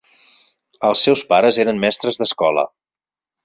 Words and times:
Els 0.89 1.03
seus 1.09 1.21
pares 1.33 1.61
eren 1.67 1.85
mestres 1.87 2.21
d'escola. 2.23 2.69